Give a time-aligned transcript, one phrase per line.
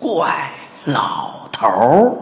[0.00, 0.50] 怪
[0.86, 2.16] 老头儿。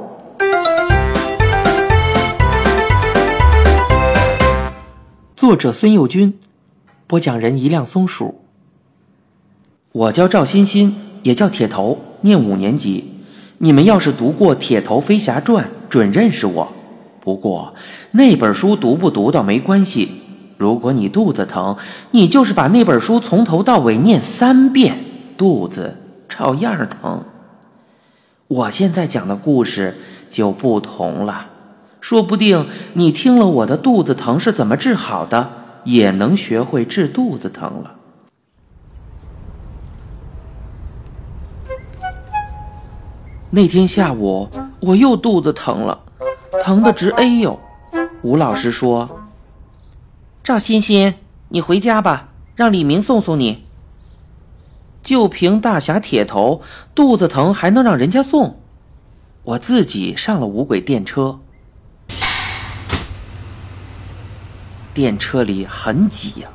[5.37, 6.37] 作者孙幼军，
[7.07, 8.41] 播讲人一辆松鼠。
[9.93, 13.23] 我叫赵欣欣，也叫铁头，念五年级。
[13.59, 16.73] 你们要是读过《铁头飞侠传》，准认识我。
[17.21, 17.75] 不过
[18.11, 20.11] 那本书读不读倒没关系。
[20.57, 21.77] 如果你肚子疼，
[22.11, 24.99] 你就是把那本书从头到尾念三遍，
[25.37, 25.97] 肚子
[26.29, 27.23] 照样疼。
[28.49, 29.99] 我现在讲的故事
[30.31, 31.51] 就不同了，
[32.01, 35.51] 说不定你听了我的肚子疼是怎么治好的，
[35.85, 37.97] 也能学会治肚子疼了。
[43.51, 44.49] 那天下午，
[44.81, 46.01] 我又肚子疼了，
[46.63, 47.61] 疼得直哎呦。
[48.23, 49.29] 吴老师说
[50.43, 51.15] ：“赵欣欣，
[51.51, 53.68] 你回家吧，让李明送送你。
[55.09, 56.61] 就凭大侠铁头，
[56.95, 58.61] 肚子疼还能让人家送？
[59.43, 61.39] 我自己上了无轨电车，
[64.93, 66.49] 电车里很挤呀。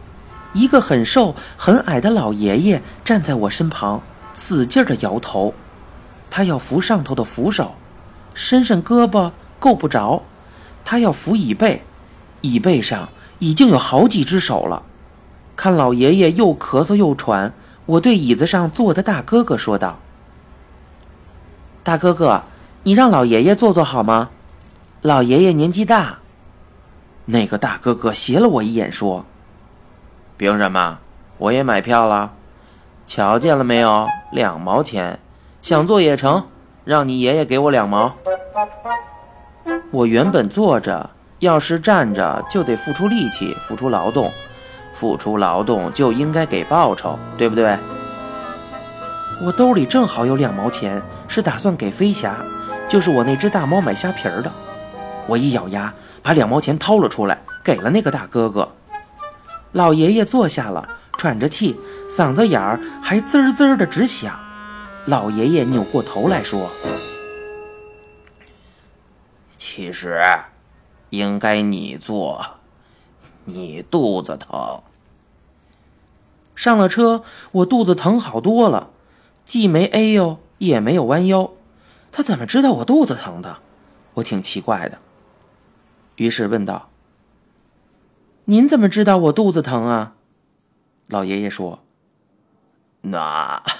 [0.54, 4.04] 一个很瘦很矮的老爷爷站在我身旁，
[4.36, 5.56] 使劲的摇头。”
[6.30, 7.74] 他要扶上头的扶手，
[8.36, 10.22] 伸伸胳膊够不着；
[10.86, 11.82] 他要扶椅背，
[12.42, 13.10] 椅背上
[13.40, 14.84] 已经有好几只手了。
[15.56, 17.52] 看老爷爷又咳嗽又喘，
[17.86, 20.00] 我对椅子上坐的大哥哥说道
[21.84, 22.44] ：“大哥哥，
[22.84, 24.30] 你让老爷爷坐坐好吗？
[25.02, 26.20] 老爷爷年纪大。”
[27.26, 29.26] 那个大哥哥斜了我一眼说
[30.38, 31.00] ：“凭什么？
[31.38, 32.34] 我也买票了，
[33.06, 34.08] 瞧见了没有？
[34.32, 35.20] 两毛钱。”
[35.62, 36.46] 想坐也成，
[36.84, 38.14] 让你爷爷给我两毛。
[39.92, 41.10] 我原本坐着，
[41.40, 44.30] 要是站着就得付出力气，付出劳动，
[44.94, 47.78] 付出劳动就应该给报酬，对不对？
[49.42, 52.38] 我兜里正好有两毛钱，是打算给飞侠，
[52.88, 54.50] 就是我那只大猫买虾皮儿的。
[55.28, 58.72] 我一咬牙，把两毛钱掏了出来，给了那个大哥哥。
[59.72, 60.88] 老爷爷坐下了，
[61.18, 64.40] 喘着气，嗓子眼儿还滋滋的直响。
[65.06, 66.70] 老爷爷扭过头来说
[69.58, 70.22] ：“其实，
[71.10, 72.46] 应该你做，
[73.46, 74.82] 你肚子疼。”
[76.56, 78.92] 上了车，我肚子疼好多了，
[79.44, 81.52] 既没哎呦，也没有弯腰。
[82.12, 83.58] 他怎么知道我肚子疼的？
[84.16, 85.00] 我挺奇怪的。
[86.18, 86.90] 于是问道
[88.46, 90.16] ：“您怎么知道我肚子疼啊？”
[91.10, 91.80] 老爷爷说
[93.02, 93.64] ：“那。”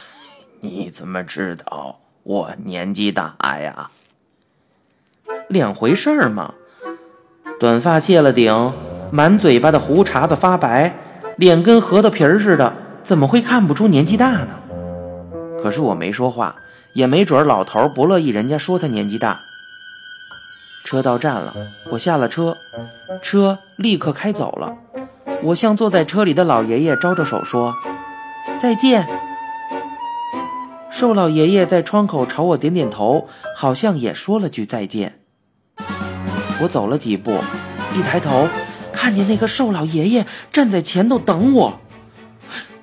[0.62, 3.92] 你怎么知道我年纪大呀？
[5.50, 6.56] 两回事儿嘛。
[7.60, 8.74] 短发卸了顶，
[9.16, 10.92] 满嘴巴的胡茬子发白，
[11.36, 14.48] 脸跟核桃皮儿似的，怎么会看不出年纪大呢？
[15.62, 16.56] 可是我没说话，
[16.96, 19.38] 也没准老头不乐意人家说他年纪大。
[20.88, 21.54] 车到站了，
[21.92, 22.56] 我下了车，
[23.22, 24.74] 车立刻开走了。
[25.44, 27.76] 我向坐在车里的老爷爷招着手说
[28.60, 29.08] ：“再见。”
[30.90, 35.20] 瘦老爷爷在窗口朝我点点头，好像也说了句再见。
[36.64, 37.38] 我走了几步，
[37.94, 38.48] 一抬头，
[38.94, 41.82] 看见那个瘦老爷爷站在前头等我。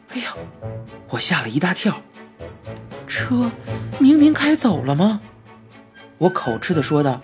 [0.08, 0.34] 哎呀，
[1.08, 2.02] 我吓了一大跳。
[3.06, 3.50] 车
[3.98, 5.20] 明明开走了吗？
[6.18, 7.20] 我口吃的说道：“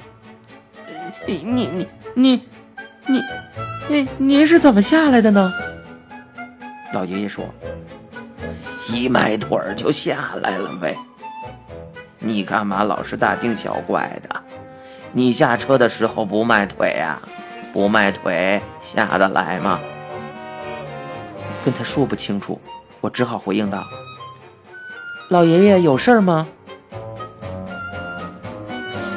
[1.27, 2.43] 你你你你
[3.07, 3.23] 你，
[3.89, 5.53] 你您是怎么下来的呢？”
[6.95, 7.45] 老爷爷说。
[8.89, 10.97] 一迈腿儿就下来了呗，
[12.21, 14.43] 你干嘛老是大惊小怪的？
[15.13, 17.21] 你下车的时候不迈腿呀？
[17.77, 19.79] 不迈腿下得来吗？
[21.63, 22.59] 跟他说不清楚，
[23.03, 23.85] 我只好回应道
[25.29, 26.47] ：“老爷爷有事儿吗？”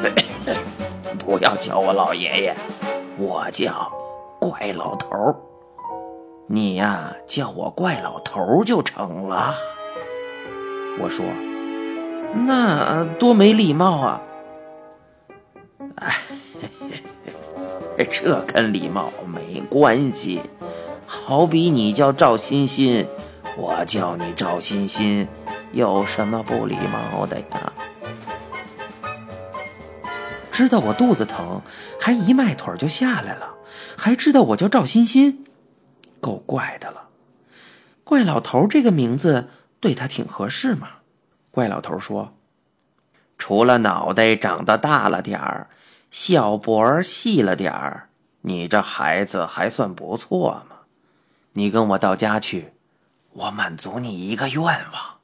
[1.18, 2.54] 不要叫我老爷爷，
[3.16, 3.90] 我叫
[4.38, 5.34] 怪老头儿。
[6.46, 9.54] 你呀，叫我怪老头就成了。
[10.98, 11.24] 我说，
[12.34, 14.20] 那多没礼貌啊！
[15.96, 16.14] 哎，
[18.04, 20.40] 这跟礼貌没关系。
[21.06, 23.06] 好比你叫赵欣欣，
[23.56, 25.26] 我叫你赵欣欣，
[25.72, 27.72] 有什么不礼貌的呀？
[30.52, 31.62] 知道我肚子疼，
[31.98, 33.54] 还一迈腿就下来了，
[33.96, 35.46] 还知道我叫赵欣欣。
[36.20, 37.08] 够怪的了，
[38.04, 39.48] 怪老头这个名字
[39.80, 40.88] 对他挺合适嘛。
[41.50, 42.34] 怪老头说
[43.38, 45.68] ：“除了脑袋长得大了点儿，
[46.10, 48.08] 小脖儿细了点儿，
[48.42, 50.76] 你这孩子还算不错嘛。
[51.52, 52.72] 你跟我到家去，
[53.32, 55.18] 我满足你一个愿望。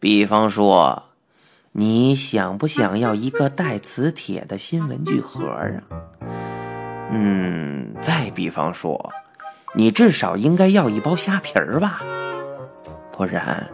[0.00, 1.04] 比方说，
[1.72, 5.82] 你想不想要一个带磁铁的新文具盒啊？
[7.12, 9.12] 嗯，再比方说，
[9.74, 12.02] 你至少应该要一包虾皮儿吧？
[13.12, 13.68] 不然，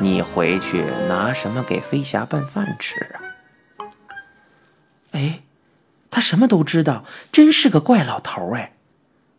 [0.00, 3.20] 你回去拿什么给飞侠拌饭吃啊？
[5.12, 5.40] 哎，
[6.10, 8.74] 他什么都知道，真是个怪老头哎。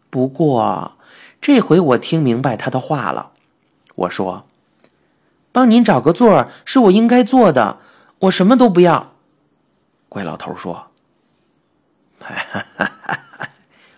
[0.10, 0.98] 不过，
[1.42, 3.32] 这回我听明白他的话了。
[3.96, 4.46] 我说
[5.52, 7.80] ：“帮您找个座儿是我应该做的。”
[8.22, 9.14] 我什么都不要，
[10.10, 10.88] 怪老头说：“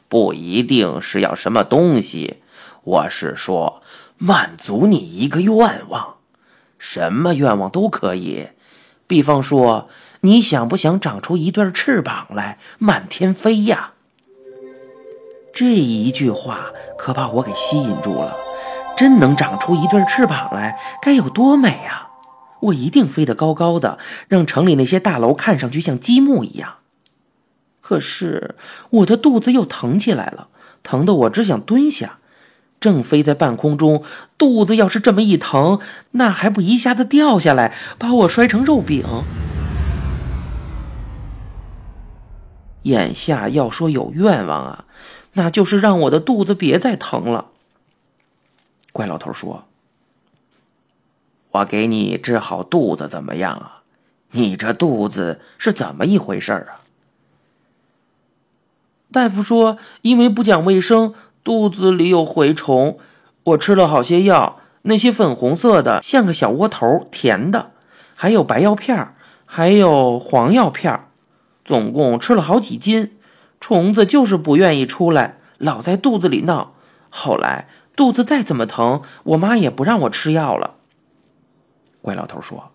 [0.10, 2.42] 不一定是要什么东西，
[2.84, 3.82] 我是说
[4.18, 6.18] 满足你一个愿望，
[6.78, 8.50] 什么愿望都可以。
[9.08, 9.88] 比方说，
[10.22, 13.94] 你想不想长出一对翅膀来，满天飞呀？”
[15.54, 16.68] 这一句话
[16.98, 18.36] 可把我给吸引住了，
[18.96, 22.10] 真能长出一对翅膀来，该有多美啊！
[22.62, 26.76] 我一定飞得高高的，让城里那些大楼看上去像积木一样。
[27.82, 28.56] 可是
[28.90, 30.50] 我的肚子又疼起来了，
[30.84, 32.20] 疼得我只想蹲下。
[32.80, 34.04] 正飞在半空中，
[34.38, 35.80] 肚子要是这么一疼，
[36.12, 39.06] 那还不一下子掉下来，把我摔成肉饼？
[42.84, 44.86] 眼下要说有愿望啊，
[45.34, 47.52] 那就是让我的肚子别再疼了。
[48.92, 49.66] 怪老头说。
[51.52, 53.82] 我给你治好肚子怎么样啊？
[54.32, 56.86] 你这肚子是怎么一回事啊？
[59.12, 63.00] 大夫说，因为不讲卫生，肚子里有蛔虫。
[63.46, 67.72] 我吃了好些药，那些粉红色的像个小窝头，甜的，
[68.16, 69.16] 还有白药片
[69.48, 71.09] 还有黄药片
[71.70, 73.16] 总共吃了好几斤。
[73.60, 76.74] 虫子就是不愿意出来，老在肚子里闹。
[77.12, 80.78] 后来肚子再怎么疼，我妈也不让我吃药了。
[82.02, 82.72] 怪老头说：“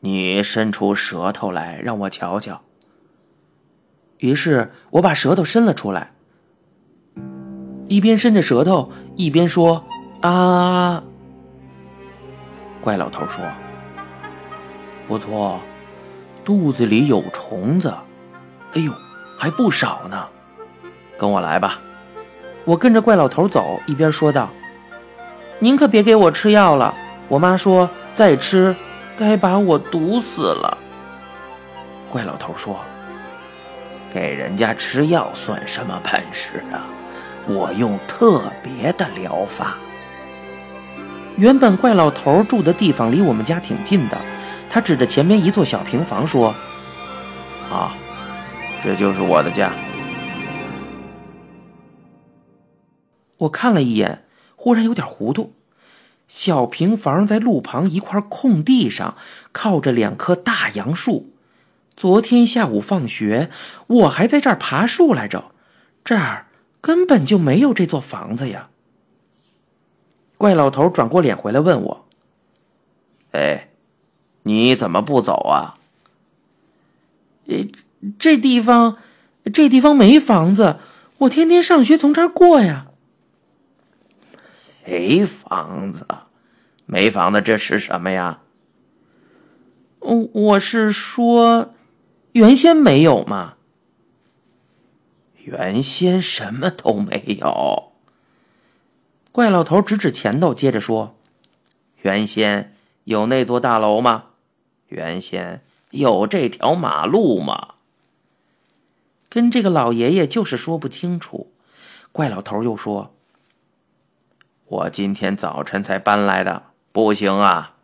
[0.00, 2.60] 你伸出舌头来，让我瞧瞧。”
[4.18, 6.12] 于是我把舌头伸了出来，
[7.88, 9.82] 一边伸着舌头，一边说
[10.20, 11.02] ：“啊！”
[12.82, 13.42] 怪老头说
[15.08, 15.58] ：“不错，
[16.46, 17.92] 肚子里有虫子，
[18.72, 18.92] 哎呦，
[19.36, 20.26] 还不少呢。
[21.18, 21.80] 跟我来吧。”
[22.64, 24.48] 我跟着怪老头走，一边说道
[25.58, 26.94] ：“您可别给我吃药了。”
[27.26, 28.76] 我妈说：“再吃，
[29.18, 30.78] 该把我毒死了。”
[32.10, 32.78] 怪老头说
[34.14, 36.86] ：“给人家吃药算什么本事啊？
[37.48, 39.74] 我用特别的疗法。”
[41.36, 44.16] 原本怪老头住的地方离我们家挺近的，
[44.76, 46.54] 他指着前面一座小平房说
[47.72, 47.96] ：“啊，
[48.84, 49.72] 这就是我的家。”
[53.38, 55.54] 我看了一眼，忽然有点糊涂。
[56.28, 59.16] 小平房在路旁一块空地上，
[59.50, 61.30] 靠着两棵大杨树。
[61.96, 63.48] 昨天下午放学，
[63.86, 65.52] 我还在这儿爬树来着。
[66.04, 66.48] 这儿
[66.82, 68.68] 根本就没有这座房子呀！
[70.36, 72.06] 怪老头转过脸回来问我
[73.32, 73.70] ：“哎，
[74.46, 75.76] 你怎么不走啊
[77.46, 77.66] ？”“呃，
[78.18, 78.96] 这地方，
[79.52, 80.78] 这地方没房子，
[81.18, 82.86] 我天天上学从这儿过呀。”
[84.86, 86.06] 没房子，
[86.86, 88.40] 没房子，这是什么呀？
[89.98, 91.74] 我我是说，
[92.32, 93.54] 原先没有嘛。
[95.42, 97.92] 原先什么都没有。
[99.32, 101.16] 怪老头指指前头，接着说
[102.02, 102.72] ：“原先
[103.04, 104.24] 有那座大楼吗？
[104.88, 107.74] 原先有这条马路吗？”
[109.28, 111.52] 跟这个老爷爷就是说不清楚。
[112.12, 113.12] 怪老头又说。
[114.68, 117.74] 我今天早晨才搬来的，不行啊。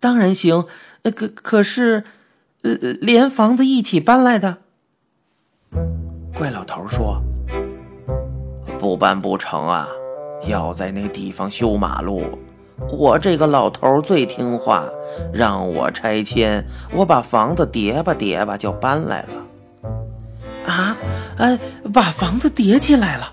[0.00, 0.66] 当然行，
[1.02, 2.04] 可可是，
[2.62, 4.58] 呃，连房子一起搬来的。
[6.34, 7.22] 怪老头说
[8.80, 9.88] ：“不搬不成啊，
[10.48, 12.38] 要在那地方修马路。
[12.90, 14.84] 我这个老头最听话，
[15.32, 19.90] 让我拆迁，我把房子叠吧叠吧就搬来了。
[20.66, 20.96] 啊，
[21.38, 21.58] 哎，
[21.92, 23.32] 把房子叠起来了。”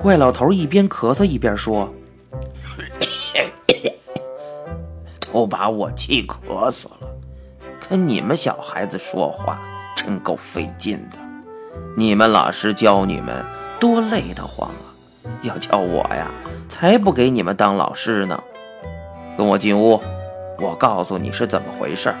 [0.00, 1.92] 怪老头一边咳嗽一边说
[5.20, 7.08] ：“都把我气咳嗽了。
[7.88, 9.58] 跟你们小孩子说话
[9.96, 11.16] 真够费劲的，
[11.96, 13.44] 你们老师教你们
[13.80, 14.86] 多累得慌啊！
[15.42, 16.30] 要叫我呀，
[16.68, 18.42] 才不给你们当老师呢。
[19.36, 20.00] 跟我进屋，
[20.58, 22.14] 我告诉你是怎么回事。”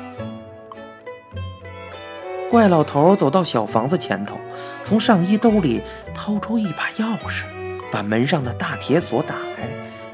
[2.50, 4.36] 怪老头走到小房子前头，
[4.84, 5.82] 从上衣兜里
[6.14, 7.44] 掏出一把钥匙。
[7.90, 9.62] 把门上的大铁锁打开，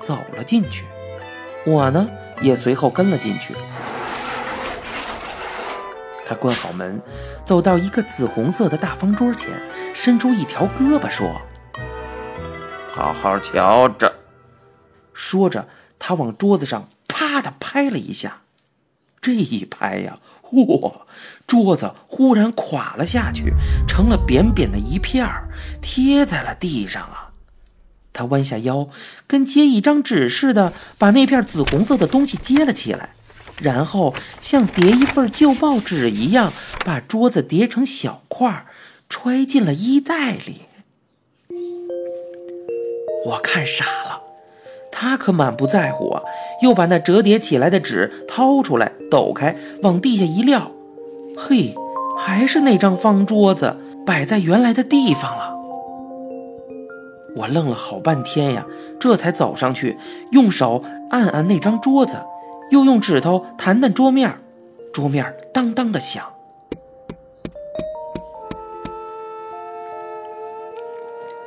[0.00, 0.84] 走了进去。
[1.66, 2.08] 我呢，
[2.40, 3.52] 也随后跟了进去。
[6.24, 7.02] 他关好门，
[7.44, 9.50] 走到一个紫红色的大方桌前，
[9.92, 11.28] 伸出一条胳膊说
[12.94, 14.14] ：“好好瞧着。”
[15.12, 15.66] 说着，
[15.98, 18.42] 他往桌子上啪的拍了一下。
[19.20, 21.00] 这一拍呀，嚯！
[21.44, 23.52] 桌子忽然垮了下去，
[23.88, 25.48] 成了扁扁的一片儿，
[25.82, 27.30] 贴在了地上啊。
[28.12, 28.88] 他弯下腰，
[29.26, 33.16] 跟接一张纸似的，把那片紫红色的东西接了起来，
[33.60, 36.52] 然后像叠一份旧报纸一样，
[36.84, 38.66] 把桌子叠成小块儿，
[39.08, 40.63] 揣进了衣袋里。
[43.26, 44.22] 我看傻了，
[44.92, 46.22] 他可满不在乎啊，
[46.62, 50.70] 又把那折叠起来的纸掏出来，抖开，往地下一撂，
[51.36, 51.74] 嘿，
[52.18, 55.54] 还是那张方桌子摆在原来的地方了。
[57.36, 58.66] 我愣了好半天呀，
[59.00, 59.96] 这才走上去，
[60.30, 62.18] 用手按按那张桌子，
[62.70, 64.38] 又用指头弹弹桌面，
[64.92, 66.24] 桌面当当的响。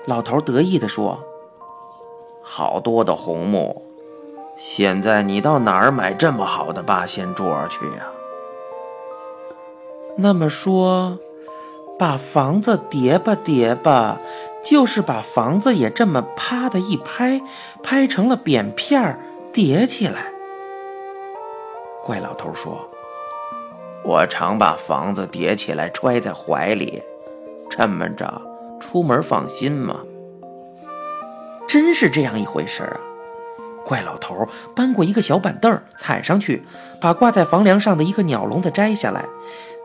[0.06, 1.20] 老头得意地说
[2.50, 3.84] ：“好多的红木，
[4.56, 8.08] 现在你到哪儿买这么好的八仙桌去呀？”
[10.16, 11.20] 那么说，
[12.00, 14.18] 把房子叠吧叠吧。
[14.64, 17.42] 就是把房子也这么啪的一拍，
[17.84, 19.18] 拍成了扁片儿，
[19.54, 20.26] 叠起来。
[22.06, 22.90] 怪老头说
[24.04, 27.02] ：“我常把房子叠起来揣在怀里，
[27.70, 28.42] 这么着
[28.78, 30.02] 出门放心嘛。”
[31.68, 33.00] 真是这样一回事啊！
[33.86, 36.64] 怪老头搬过一个小板凳，踩上去，
[37.00, 39.26] 把挂在房梁上的一个鸟笼子摘下来，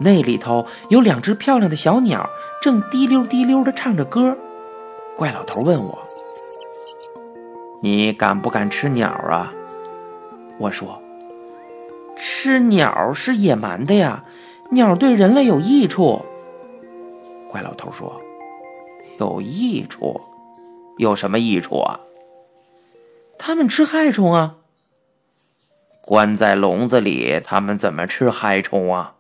[0.00, 2.28] 那里头有两只漂亮的小鸟，
[2.60, 4.36] 正滴溜滴溜的唱着歌。
[5.16, 6.02] 怪老头问我
[7.80, 9.52] ：“你敢不敢吃鸟啊？”
[10.58, 11.00] 我说
[12.16, 14.24] ：“吃鸟是野蛮的呀，
[14.70, 16.24] 鸟对人类有益处。”
[17.50, 18.20] 怪老头说
[19.20, 20.20] ：“有益处？
[20.98, 22.00] 有什么益处啊？”
[23.38, 24.56] 他们吃害虫啊。
[26.00, 29.14] 关在笼子里，他们怎么吃害虫啊？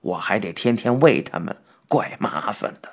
[0.00, 1.56] 我还得天天喂他们，
[1.88, 2.88] 怪麻烦的。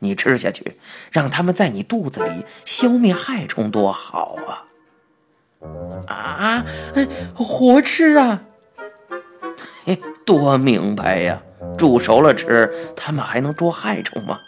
[0.00, 0.78] 你吃下去，
[1.10, 4.64] 让他们在你肚子里消灭害虫，多好啊！
[6.06, 6.64] 啊，
[7.34, 8.42] 活吃啊？
[9.84, 11.42] 嘿，多明白呀！
[11.76, 14.38] 煮熟了吃，他们还能捉害虫吗？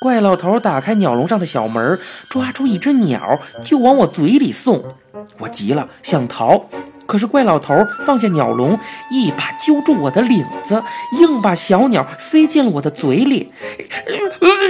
[0.00, 4.94] 怪老头打开鸟笼上的小门，抓出一只鸟，就往我嘴里送。
[5.38, 6.66] 我急了，想逃。
[7.06, 7.74] 可是怪老头
[8.04, 8.78] 放下鸟笼，
[9.10, 10.82] 一把揪住我的领子，
[11.18, 13.52] 硬把小鸟塞进了我的嘴里。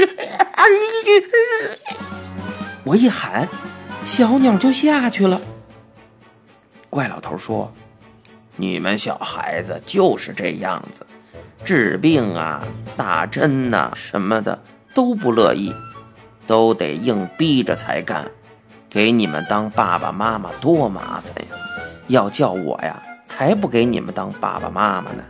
[2.84, 3.46] 我一喊，
[4.06, 5.40] 小鸟就下去了。
[6.88, 7.70] 怪老头说
[8.56, 11.04] ：“你们小孩子就是这样子，
[11.64, 12.64] 治病啊、
[12.96, 14.62] 打针呐什么的
[14.94, 15.72] 都不乐意，
[16.46, 18.30] 都得硬逼着才干。
[18.90, 21.56] 给你们当爸爸妈妈多麻烦呀！”
[22.08, 25.22] 要叫我呀，才不给你们当爸爸妈妈呢！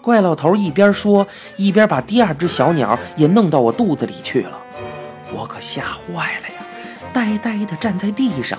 [0.00, 4.58] 怪老头一边说，一边把第二只小鸟也弄到我肚子里去了。
[5.34, 6.54] 我可吓坏了呀，
[7.12, 8.58] 呆呆地站在地上，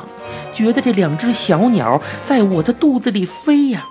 [0.53, 3.87] 觉得这两只小鸟在我的肚子里飞呀，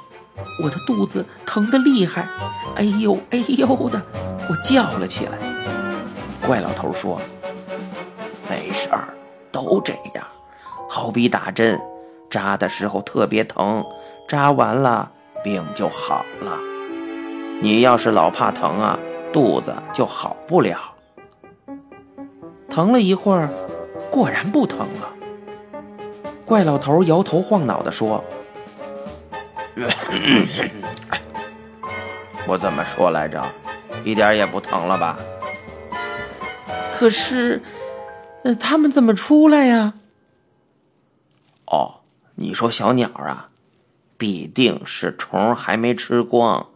[0.63, 2.29] 我的肚子疼得厉害，
[2.77, 4.01] 哎呦哎呦的，
[4.49, 5.39] 我叫了起来。
[6.47, 7.21] 怪老头说
[8.51, 9.09] ：“没事儿，
[9.51, 10.25] 都这样，
[10.89, 11.81] 好比打针。”
[12.29, 13.85] 扎的时候特别疼，
[14.27, 15.11] 扎完了
[15.45, 16.59] 病就好了。
[17.61, 18.99] 你要是老怕疼啊，
[19.33, 20.79] 肚子就好不了。
[22.71, 23.51] 疼了一会儿，
[24.11, 25.13] 果然不疼了。
[26.47, 28.25] 怪老头摇头晃脑地说
[32.47, 33.45] ：“我怎么说来着？
[34.05, 35.19] 一点也不疼了吧？
[36.95, 37.63] 可是，
[38.45, 39.95] 呃，他们怎么出来呀？”
[41.67, 42.01] 哦。
[42.37, 43.51] 你说小鸟啊，
[44.17, 46.71] 必定是虫还没吃光，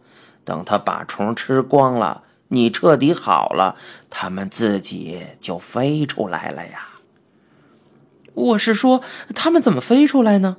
[0.45, 3.75] 等它把虫吃光了，你彻底好了，
[4.07, 6.89] 它们自己就飞出来了呀。
[8.35, 9.01] 我是说，
[9.33, 10.57] 它们怎么飞出来呢？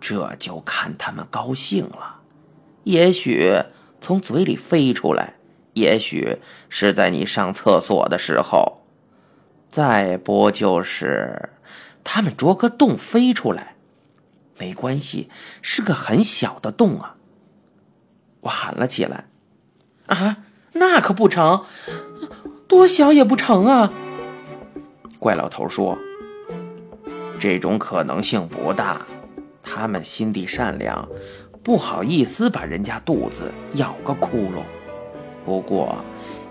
[0.00, 2.20] 这就看他们高兴了，
[2.84, 3.62] 也许
[4.00, 5.34] 从嘴里飞出来，
[5.74, 6.38] 也许
[6.68, 8.82] 是在你上厕所的时候，
[9.70, 11.50] 再不就是。
[12.02, 13.76] 他们啄个洞飞出来，
[14.58, 15.28] 没关系，
[15.60, 17.16] 是个很小的洞啊！
[18.40, 19.26] 我喊了起来
[20.08, 20.38] ：“啊，
[20.72, 21.66] 那可不成，
[22.66, 23.92] 多小也不成啊！”
[25.20, 25.98] 怪老头说
[27.38, 29.06] ：“这种可能性不大，
[29.72, 31.08] 他们心地善良，
[31.62, 34.64] 不好意思把人家肚子咬个窟窿。
[35.44, 35.94] 不过，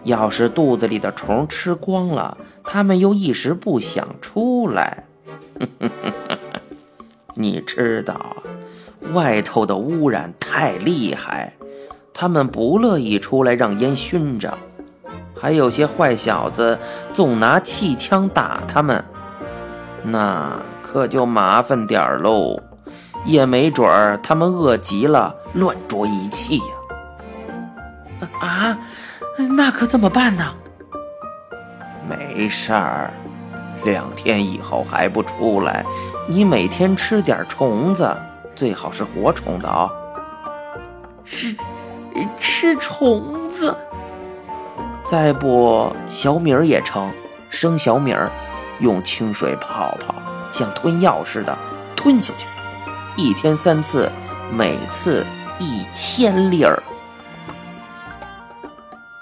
[0.05, 5.03] 要是肚子里的虫吃光了，他们又一时不想出来。
[7.35, 8.38] 你知道，
[9.13, 11.53] 外头的污染太厉害，
[12.13, 14.57] 他们不乐意出来让烟熏着。
[15.35, 16.79] 还有些坏小子
[17.13, 19.03] 总拿气枪打他们，
[20.03, 22.57] 那可就麻烦点儿喽。
[23.25, 28.27] 也没准儿他们饿极了，乱啄一气呀。
[28.39, 28.77] 啊，
[29.57, 30.53] 那可怎么办呢？
[32.07, 33.11] 没事儿，
[33.83, 35.85] 两天以后还不出来，
[36.27, 38.15] 你每天吃点虫子，
[38.55, 39.89] 最好是活虫的啊。
[41.23, 41.55] 吃，
[42.39, 43.75] 吃虫子。
[45.03, 47.11] 再不小米儿也成，
[47.49, 48.29] 生小米儿，
[48.79, 50.15] 用清水泡泡，
[50.51, 51.57] 像吞药似的
[51.95, 52.47] 吞下去，
[53.19, 54.09] 一天三次，
[54.49, 55.25] 每次
[55.59, 56.81] 一千粒儿。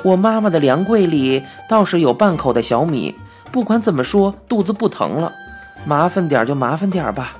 [0.04, 3.16] 我妈妈的粮柜里倒是有半口的小米，
[3.51, 5.34] 不管怎么说，肚子不疼了，
[5.84, 7.38] 麻烦点就麻烦点吧。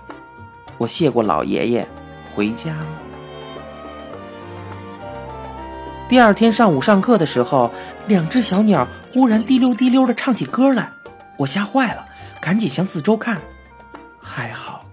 [0.80, 1.88] 我谢过老爷爷，
[2.34, 2.88] 回家了。
[6.10, 7.70] 第二天上午上课的时候，
[8.08, 10.92] 两只小鸟忽然滴溜滴溜地唱起歌来，
[11.38, 12.04] 我吓坏了，
[12.42, 13.40] 赶紧向四周看。
[14.20, 14.84] 还好，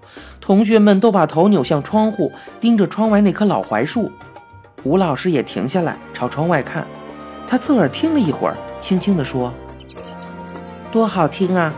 [0.44, 4.12] 同学们都把头扭向窗户，盯着窗外那棵老槐树。
[4.82, 6.86] 吴老师也停下来朝窗外看，
[7.48, 9.50] 他侧耳听了一会儿，轻轻地说
[10.92, 11.72] ：“多好听啊！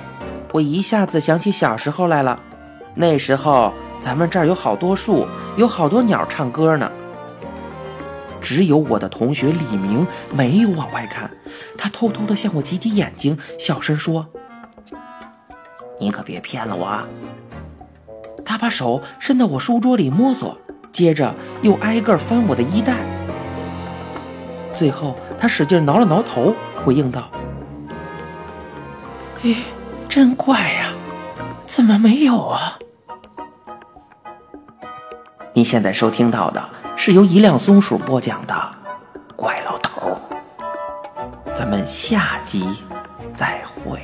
[0.52, 2.40] 我一下子想起小时候来了。
[2.96, 6.90] 那时候咱们这儿有好多树，有好多鸟唱歌呢。”
[8.42, 11.30] 只有我的同学李明没有往外看，
[11.78, 14.26] 他偷偷地向我挤挤眼睛，小声说
[16.00, 17.06] ：“你可别骗了我啊。”
[18.46, 20.56] 他把手伸到我书桌里摸索，
[20.90, 22.94] 接着又挨个翻我的衣袋，
[24.74, 27.28] 最后他使劲挠了挠头，回应道
[29.44, 29.56] ：“咦，
[30.08, 30.92] 真怪呀，
[31.66, 32.78] 怎么没有啊？”
[35.52, 36.64] 你现在收听到的。
[36.98, 38.54] 是由一辆松鼠播讲的
[39.36, 40.18] 《怪老头》，
[41.54, 42.64] 咱们下集
[43.34, 44.00] 再会。